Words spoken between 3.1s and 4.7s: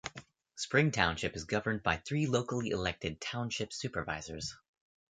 Township Supervisors.